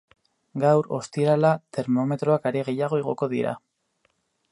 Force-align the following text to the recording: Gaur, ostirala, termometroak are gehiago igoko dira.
Gaur, 0.61 0.87
ostirala, 0.99 1.51
termometroak 1.77 2.47
are 2.53 2.65
gehiago 2.71 2.99
igoko 3.03 3.29
dira. 3.35 3.53